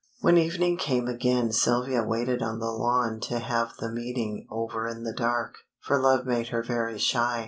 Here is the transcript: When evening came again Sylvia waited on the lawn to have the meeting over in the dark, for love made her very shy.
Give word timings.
When 0.19 0.35
evening 0.35 0.77
came 0.77 1.07
again 1.07 1.51
Sylvia 1.51 2.01
waited 2.01 2.41
on 2.41 2.57
the 2.57 2.71
lawn 2.71 3.19
to 3.19 3.37
have 3.37 3.73
the 3.77 3.91
meeting 3.91 4.47
over 4.49 4.87
in 4.87 5.03
the 5.03 5.13
dark, 5.13 5.57
for 5.79 6.01
love 6.01 6.25
made 6.25 6.47
her 6.47 6.63
very 6.63 6.97
shy. 6.97 7.39